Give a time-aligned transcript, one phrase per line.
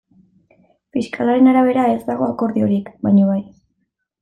[0.97, 3.41] Fiskalaren arabera ez dago akordiorik, baina bai.